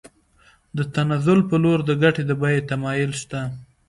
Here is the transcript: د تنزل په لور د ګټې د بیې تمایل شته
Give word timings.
د 0.77 0.79
تنزل 0.95 1.39
په 1.49 1.55
لور 1.63 1.79
د 1.85 1.91
ګټې 2.03 2.23
د 2.27 2.31
بیې 2.41 2.59
تمایل 2.71 3.11
شته 3.21 3.39